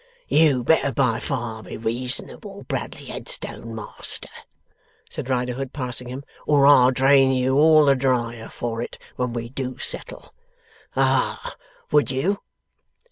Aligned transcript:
'You'd 0.27 0.65
better 0.65 0.91
by 0.91 1.19
far 1.19 1.61
be 1.61 1.77
reasonable, 1.77 2.63
Bradley 2.63 3.05
Headstone, 3.05 3.75
Master,' 3.75 4.29
said 5.11 5.29
Riderhood, 5.29 5.73
passing 5.73 6.07
him, 6.07 6.23
'or 6.47 6.65
I'll 6.65 6.89
drain 6.89 7.31
you 7.33 7.57
all 7.59 7.85
the 7.85 7.95
dryer 7.95 8.49
for 8.49 8.81
it, 8.81 8.97
when 9.15 9.31
we 9.31 9.49
do 9.49 9.77
settle. 9.77 10.33
Ah! 10.95 11.55
Would 11.91 12.09
you! 12.09 12.39